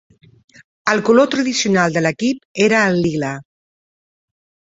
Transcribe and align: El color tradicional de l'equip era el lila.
El 0.93 1.01
color 1.09 1.29
tradicional 1.35 1.93
de 1.97 2.03
l'equip 2.05 2.63
era 2.69 2.79
el 2.93 2.99
lila. 3.03 3.35